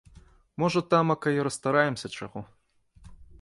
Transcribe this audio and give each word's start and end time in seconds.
Можа 0.61 0.81
тамака 0.93 1.29
й 1.35 1.43
расстараемся 1.49 2.09
чаго. 2.17 2.39